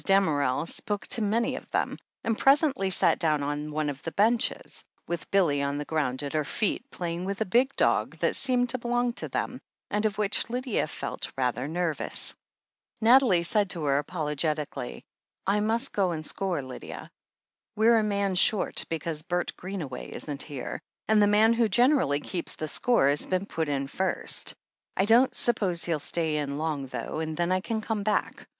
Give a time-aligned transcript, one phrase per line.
[0.03, 4.83] Damerel spoke to many of them, and presently sat down on one of the benches,
[5.05, 8.69] with Billy on the ground at her feet, playing with a big dog that seemed
[8.71, 9.59] to belong to them,
[9.91, 12.33] and of which Lydia felt rather nervous.
[12.99, 15.03] Nathalie said to her apologetically:
[15.45, 17.11] "I must go and score, Lydia.
[17.75, 22.55] We're a man short, because Bert Greenaway isn't here, and the man who generally keeps
[22.55, 24.55] the score has been put in first.
[24.97, 28.47] I don't suppose he'll stay in long, though, and then I can come back.